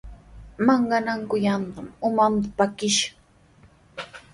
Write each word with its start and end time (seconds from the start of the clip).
Maqanakuyanqantraw 0.65 1.95
umanta 2.07 2.47
pakiyashqa. 2.57 3.09